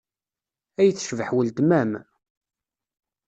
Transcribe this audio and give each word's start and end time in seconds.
Ay 0.79 0.89
tecbeḥ 0.91 1.29
uletma-m! 1.37 1.91